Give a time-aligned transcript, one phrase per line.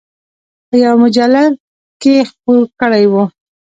[0.67, 1.53] په یوه مجلد
[2.01, 3.13] کې خپور کړی و.